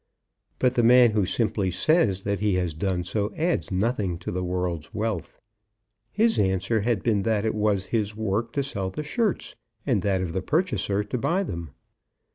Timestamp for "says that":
1.69-2.39